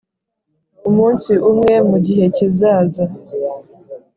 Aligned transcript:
umunsi 0.89 1.31
umwe 1.49 1.73
mugihe 1.89 2.25
kizaza 2.35 3.03